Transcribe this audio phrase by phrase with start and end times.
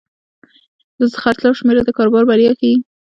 [0.99, 2.75] د خرڅلاو شمېره د کاروبار بریا ښيي.